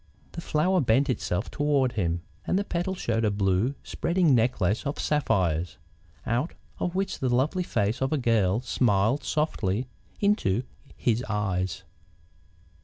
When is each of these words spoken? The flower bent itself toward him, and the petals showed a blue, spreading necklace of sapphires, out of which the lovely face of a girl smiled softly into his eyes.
The 0.31 0.41
flower 0.41 0.81
bent 0.81 1.11
itself 1.11 1.51
toward 1.51 1.91
him, 1.91 2.23
and 2.47 2.57
the 2.57 2.63
petals 2.63 2.97
showed 2.97 3.23
a 3.23 3.29
blue, 3.29 3.75
spreading 3.83 4.33
necklace 4.33 4.83
of 4.83 4.97
sapphires, 4.97 5.77
out 6.25 6.55
of 6.79 6.95
which 6.95 7.19
the 7.19 7.29
lovely 7.29 7.61
face 7.61 8.01
of 8.01 8.11
a 8.11 8.17
girl 8.17 8.61
smiled 8.61 9.23
softly 9.23 9.85
into 10.19 10.63
his 10.97 11.23
eyes. 11.29 11.83